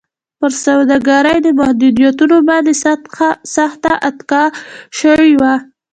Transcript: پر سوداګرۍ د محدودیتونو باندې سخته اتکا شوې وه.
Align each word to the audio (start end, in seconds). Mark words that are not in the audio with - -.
پر 0.39 0.51
سوداګرۍ 0.65 1.37
د 1.43 1.47
محدودیتونو 1.59 2.37
باندې 2.49 2.73
سخته 3.55 3.93
اتکا 4.09 4.43
شوې 4.99 5.31
وه. 5.41 5.53